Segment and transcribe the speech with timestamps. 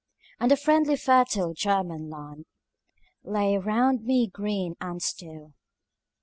[0.39, 2.45] And the friendly fertile German land
[3.23, 5.53] Lay round me green and still.